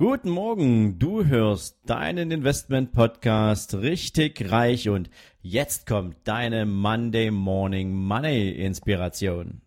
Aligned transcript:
Guten 0.00 0.30
Morgen, 0.30 0.98
du 0.98 1.26
hörst 1.26 1.76
deinen 1.84 2.30
Investment 2.30 2.92
Podcast 2.92 3.74
richtig 3.74 4.50
reich 4.50 4.88
und 4.88 5.10
jetzt 5.42 5.86
kommt 5.86 6.16
deine 6.24 6.64
Monday 6.64 7.30
Morning 7.30 7.92
Money 7.92 8.48
Inspiration. 8.48 9.60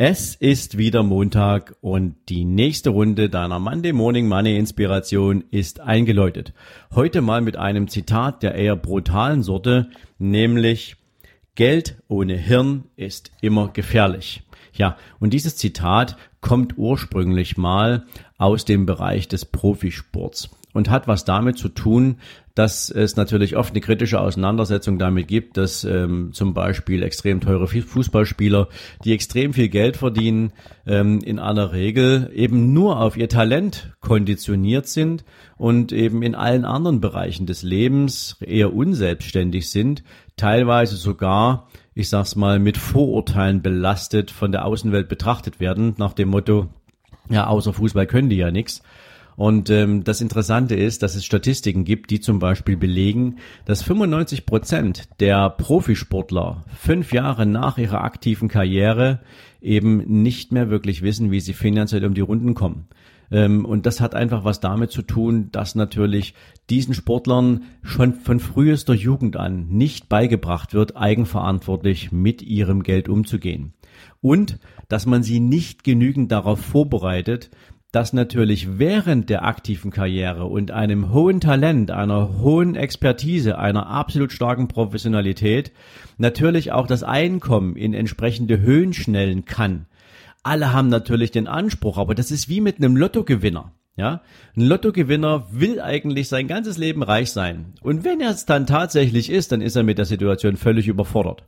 Es 0.00 0.36
ist 0.36 0.78
wieder 0.78 1.02
Montag 1.02 1.74
und 1.80 2.14
die 2.28 2.44
nächste 2.44 2.90
Runde 2.90 3.28
deiner 3.28 3.58
Monday 3.58 3.92
Morning 3.92 4.28
Money 4.28 4.56
Inspiration 4.56 5.42
ist 5.50 5.80
eingeläutet. 5.80 6.54
Heute 6.94 7.20
mal 7.20 7.40
mit 7.40 7.56
einem 7.56 7.88
Zitat 7.88 8.44
der 8.44 8.54
eher 8.54 8.76
brutalen 8.76 9.42
Sorte, 9.42 9.90
nämlich 10.20 10.94
Geld 11.56 11.96
ohne 12.06 12.36
Hirn 12.36 12.84
ist 12.94 13.32
immer 13.40 13.72
gefährlich. 13.72 14.44
Ja, 14.72 14.96
und 15.18 15.32
dieses 15.32 15.56
Zitat 15.56 16.16
kommt 16.40 16.78
ursprünglich 16.78 17.56
mal 17.56 18.04
aus 18.36 18.64
dem 18.64 18.86
Bereich 18.86 19.28
des 19.28 19.44
Profisports 19.44 20.50
und 20.72 20.90
hat 20.90 21.08
was 21.08 21.24
damit 21.24 21.58
zu 21.58 21.68
tun, 21.68 22.18
dass 22.54 22.90
es 22.90 23.16
natürlich 23.16 23.56
oft 23.56 23.70
eine 23.70 23.80
kritische 23.80 24.20
Auseinandersetzung 24.20 24.98
damit 24.98 25.28
gibt, 25.28 25.56
dass 25.56 25.84
ähm, 25.84 26.30
zum 26.32 26.54
Beispiel 26.54 27.02
extrem 27.04 27.40
teure 27.40 27.68
Fußballspieler, 27.68 28.68
die 29.04 29.12
extrem 29.12 29.52
viel 29.52 29.68
Geld 29.68 29.96
verdienen, 29.96 30.52
ähm, 30.86 31.20
in 31.20 31.38
aller 31.38 31.72
Regel 31.72 32.30
eben 32.34 32.72
nur 32.72 33.00
auf 33.00 33.16
ihr 33.16 33.28
Talent 33.28 33.92
konditioniert 34.00 34.88
sind 34.88 35.24
und 35.56 35.92
eben 35.92 36.22
in 36.22 36.34
allen 36.34 36.64
anderen 36.64 37.00
Bereichen 37.00 37.46
des 37.46 37.62
Lebens 37.62 38.36
eher 38.40 38.74
unselbstständig 38.74 39.70
sind, 39.70 40.02
teilweise 40.36 40.96
sogar, 40.96 41.68
ich 41.98 42.10
sag's 42.10 42.36
mal, 42.36 42.60
mit 42.60 42.78
Vorurteilen 42.78 43.60
belastet 43.60 44.30
von 44.30 44.52
der 44.52 44.64
Außenwelt 44.64 45.08
betrachtet 45.08 45.58
werden, 45.58 45.94
nach 45.98 46.12
dem 46.12 46.28
Motto, 46.28 46.68
ja, 47.28 47.48
außer 47.48 47.72
Fußball 47.72 48.06
können 48.06 48.28
die 48.28 48.36
ja 48.36 48.52
nichts. 48.52 48.84
Und 49.38 49.70
ähm, 49.70 50.02
das 50.02 50.20
Interessante 50.20 50.74
ist, 50.74 51.04
dass 51.04 51.14
es 51.14 51.24
Statistiken 51.24 51.84
gibt, 51.84 52.10
die 52.10 52.18
zum 52.18 52.40
Beispiel 52.40 52.76
belegen, 52.76 53.36
dass 53.66 53.84
95 53.84 54.46
Prozent 54.46 55.08
der 55.20 55.48
Profisportler 55.48 56.64
fünf 56.76 57.12
Jahre 57.12 57.46
nach 57.46 57.78
ihrer 57.78 58.02
aktiven 58.02 58.48
Karriere 58.48 59.20
eben 59.60 59.98
nicht 60.22 60.50
mehr 60.50 60.70
wirklich 60.70 61.02
wissen, 61.02 61.30
wie 61.30 61.38
sie 61.38 61.52
finanziell 61.52 62.04
um 62.04 62.14
die 62.14 62.20
Runden 62.20 62.54
kommen. 62.54 62.88
Ähm, 63.30 63.64
und 63.64 63.86
das 63.86 64.00
hat 64.00 64.16
einfach 64.16 64.42
was 64.42 64.58
damit 64.58 64.90
zu 64.90 65.02
tun, 65.02 65.50
dass 65.52 65.76
natürlich 65.76 66.34
diesen 66.68 66.92
Sportlern 66.92 67.62
schon 67.84 68.14
von 68.14 68.40
frühester 68.40 68.94
Jugend 68.94 69.36
an 69.36 69.68
nicht 69.68 70.08
beigebracht 70.08 70.74
wird, 70.74 70.96
eigenverantwortlich 70.96 72.10
mit 72.10 72.42
ihrem 72.42 72.82
Geld 72.82 73.08
umzugehen. 73.08 73.72
Und 74.20 74.58
dass 74.88 75.06
man 75.06 75.22
sie 75.22 75.38
nicht 75.38 75.84
genügend 75.84 76.32
darauf 76.32 76.58
vorbereitet, 76.58 77.50
dass 77.98 78.12
natürlich 78.12 78.78
während 78.78 79.28
der 79.28 79.44
aktiven 79.44 79.90
Karriere 79.90 80.44
und 80.44 80.70
einem 80.70 81.12
hohen 81.12 81.40
Talent, 81.40 81.90
einer 81.90 82.38
hohen 82.38 82.76
Expertise, 82.76 83.58
einer 83.58 83.88
absolut 83.88 84.30
starken 84.30 84.68
Professionalität 84.68 85.72
natürlich 86.16 86.70
auch 86.70 86.86
das 86.86 87.02
Einkommen 87.02 87.74
in 87.74 87.94
entsprechende 87.94 88.60
Höhen 88.60 88.92
schnellen 88.92 89.46
kann. 89.46 89.86
Alle 90.44 90.72
haben 90.72 90.88
natürlich 90.90 91.32
den 91.32 91.48
Anspruch, 91.48 91.98
aber 91.98 92.14
das 92.14 92.30
ist 92.30 92.48
wie 92.48 92.60
mit 92.60 92.76
einem 92.76 92.96
Lottogewinner. 92.96 93.72
Ja, 93.98 94.20
ein 94.56 94.62
Lottogewinner 94.62 95.48
will 95.50 95.80
eigentlich 95.80 96.28
sein 96.28 96.46
ganzes 96.46 96.78
Leben 96.78 97.02
reich 97.02 97.32
sein. 97.32 97.74
Und 97.80 98.04
wenn 98.04 98.20
er 98.20 98.30
es 98.30 98.46
dann 98.46 98.64
tatsächlich 98.64 99.28
ist, 99.28 99.50
dann 99.50 99.60
ist 99.60 99.74
er 99.74 99.82
mit 99.82 99.98
der 99.98 100.04
Situation 100.04 100.56
völlig 100.56 100.86
überfordert. 100.86 101.42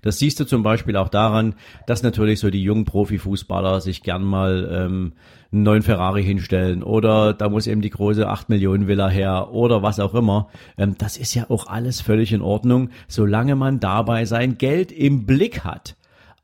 Das 0.00 0.18
siehst 0.18 0.40
du 0.40 0.46
zum 0.46 0.62
Beispiel 0.62 0.96
auch 0.96 1.10
daran, 1.10 1.56
dass 1.86 2.02
natürlich 2.02 2.40
so 2.40 2.48
die 2.48 2.62
jungen 2.62 2.86
Profifußballer 2.86 3.82
sich 3.82 4.02
gern 4.02 4.22
mal 4.22 4.66
ähm, 4.72 5.12
einen 5.52 5.62
neuen 5.62 5.82
Ferrari 5.82 6.24
hinstellen 6.24 6.82
oder 6.82 7.34
da 7.34 7.50
muss 7.50 7.66
eben 7.66 7.82
die 7.82 7.90
große 7.90 8.26
8 8.26 8.48
Millionen 8.48 8.86
Villa 8.86 9.10
her 9.10 9.50
oder 9.52 9.82
was 9.82 10.00
auch 10.00 10.14
immer. 10.14 10.48
Ähm, 10.78 10.94
das 10.96 11.18
ist 11.18 11.34
ja 11.34 11.50
auch 11.50 11.66
alles 11.66 12.00
völlig 12.00 12.32
in 12.32 12.40
Ordnung, 12.40 12.88
solange 13.08 13.56
man 13.56 13.78
dabei 13.78 14.24
sein 14.24 14.56
Geld 14.56 14.90
im 14.90 15.26
Blick 15.26 15.64
hat. 15.64 15.96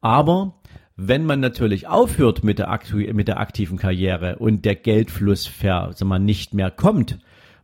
Aber 0.03 0.53
wenn 0.97 1.27
man 1.27 1.41
natürlich 1.41 1.87
aufhört 1.87 2.43
mit 2.43 2.59
der, 2.59 2.81
mit 3.13 3.29
der 3.29 3.39
aktiven 3.39 3.77
Karriere 3.77 4.37
und 4.37 4.65
der 4.65 4.75
Geldfluss 4.75 5.47
ver, 5.47 5.95
man 6.05 6.25
nicht 6.25 6.55
mehr 6.55 6.71
kommt, 6.71 7.19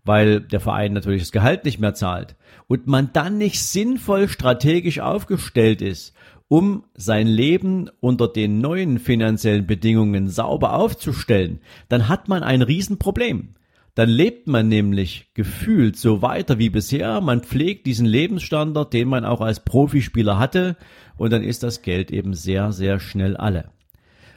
weil 0.04 0.40
der 0.40 0.60
Verein 0.60 0.92
natürlich 0.92 1.22
das 1.22 1.32
Gehalt 1.32 1.64
nicht 1.64 1.80
mehr 1.80 1.94
zahlt 1.94 2.36
und 2.66 2.86
man 2.86 3.10
dann 3.12 3.38
nicht 3.38 3.62
sinnvoll 3.62 4.28
strategisch 4.28 5.00
aufgestellt 5.00 5.80
ist, 5.80 6.14
um 6.48 6.84
sein 6.94 7.26
Leben 7.26 7.88
unter 8.00 8.28
den 8.28 8.60
neuen 8.60 8.98
finanziellen 8.98 9.66
Bedingungen 9.66 10.28
sauber 10.28 10.74
aufzustellen, 10.74 11.60
dann 11.88 12.08
hat 12.08 12.28
man 12.28 12.42
ein 12.42 12.60
Riesenproblem 12.60 13.54
dann 13.94 14.08
lebt 14.08 14.46
man 14.46 14.68
nämlich 14.68 15.30
gefühlt 15.34 15.96
so 15.96 16.22
weiter 16.22 16.58
wie 16.58 16.70
bisher. 16.70 17.20
Man 17.20 17.42
pflegt 17.42 17.86
diesen 17.86 18.06
Lebensstandard, 18.06 18.92
den 18.92 19.08
man 19.08 19.24
auch 19.24 19.40
als 19.40 19.60
Profispieler 19.60 20.38
hatte, 20.38 20.76
und 21.18 21.32
dann 21.32 21.42
ist 21.42 21.62
das 21.62 21.82
Geld 21.82 22.10
eben 22.10 22.34
sehr, 22.34 22.72
sehr 22.72 22.98
schnell 22.98 23.36
alle. 23.36 23.70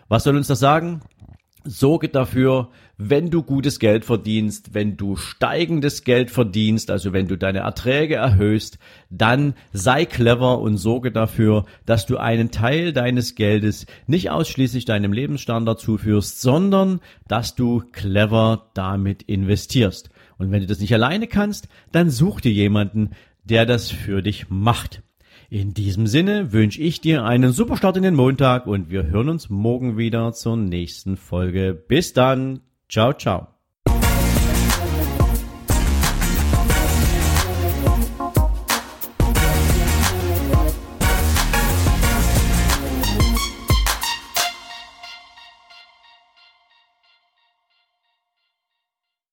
Was 0.08 0.24
soll 0.24 0.36
uns 0.36 0.48
das 0.48 0.60
sagen? 0.60 1.02
Sorge 1.66 2.10
dafür, 2.10 2.70
wenn 2.98 3.30
du 3.30 3.44
gutes 3.44 3.80
Geld 3.80 4.06
verdienst, 4.06 4.74
wenn 4.74 4.98
du 4.98 5.16
steigendes 5.16 6.04
Geld 6.04 6.32
verdienst, 6.32 6.92
also 6.92 7.12
wenn 7.12 7.28
du 7.28 7.38
deine 7.38 7.60
Erträge 7.60 8.16
erhöhst, 8.16 8.78
dann 9.10 9.56
sei 9.74 10.06
clever 10.06 10.60
und 10.60 10.78
sorge 10.78 11.12
dafür, 11.12 11.66
dass 11.86 12.06
du 12.06 12.18
einen 12.18 12.52
Teil 12.52 12.94
deines 12.94 13.36
Geldes 13.36 13.86
nicht 14.08 14.30
ausschließlich 14.30 14.86
deinem 14.86 15.12
Lebensstandard 15.12 15.80
zuführst, 15.80 16.42
sondern 16.42 17.02
dass 17.28 17.56
du 17.56 17.84
clever 17.92 18.70
damit 18.74 19.24
investierst. 19.24 20.10
Und 20.38 20.52
wenn 20.52 20.62
du 20.62 20.68
das 20.68 20.80
nicht 20.80 20.94
alleine 20.94 21.28
kannst, 21.28 21.68
dann 21.92 22.10
such 22.10 22.42
dir 22.42 22.52
jemanden, 22.52 23.12
der 23.44 23.66
das 23.66 23.92
für 23.92 24.22
dich 24.22 24.50
macht. 24.50 25.02
In 25.50 25.74
diesem 25.74 26.08
Sinne 26.08 26.54
wünsche 26.54 26.82
ich 26.82 27.02
dir 27.02 27.24
einen 27.24 27.52
super 27.52 27.78
Start 27.78 27.98
in 27.98 28.04
den 28.04 28.16
Montag 28.16 28.68
und 28.68 28.90
wir 28.90 29.06
hören 29.08 29.30
uns 29.30 29.50
morgen 29.50 29.98
wieder 29.98 30.34
zur 30.34 30.58
nächsten 30.58 31.18
Folge. 31.18 31.74
Bis 31.74 32.14
dann. 32.14 32.62
Ciao, 32.90 33.14
ciao. 33.14 33.55